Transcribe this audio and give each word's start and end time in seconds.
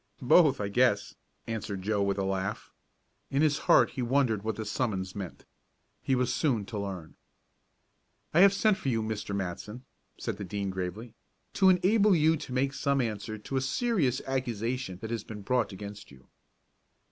"Both, 0.23 0.59
I 0.59 0.67
guess," 0.69 1.13
answered 1.45 1.83
Joe 1.83 2.01
with 2.01 2.17
a 2.17 2.23
laugh. 2.23 2.71
In 3.29 3.43
his 3.43 3.59
heart 3.69 3.91
he 3.91 4.01
wondered 4.01 4.41
what 4.41 4.55
the 4.55 4.65
summons 4.65 5.15
meant. 5.15 5.45
He 6.01 6.15
was 6.15 6.33
soon 6.33 6.65
to 6.65 6.79
learn. 6.79 7.13
"I 8.33 8.39
have 8.39 8.51
sent 8.51 8.77
for 8.79 8.89
you, 8.89 9.03
Mr. 9.03 9.35
Matson," 9.35 9.85
said 10.17 10.37
the 10.37 10.43
Dean 10.43 10.71
gravely, 10.71 11.13
"to 11.53 11.69
enable 11.69 12.15
you 12.15 12.35
to 12.35 12.51
make 12.51 12.73
some 12.73 12.99
answer 12.99 13.37
to 13.37 13.57
a 13.57 13.61
serious 13.61 14.21
accusation 14.25 14.97
that 15.01 15.11
has 15.11 15.23
been 15.23 15.43
brought 15.43 15.71
against 15.71 16.09
you." 16.09 16.27